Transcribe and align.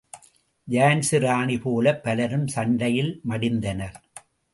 ஜான்ஸி 0.67 1.17
ராணி 1.19 1.57
போலப் 1.57 2.03
பலரும் 2.03 2.47
சண்டை 2.47 2.89
யில்ம 2.99 3.37
டிந்தனர். 3.37 4.01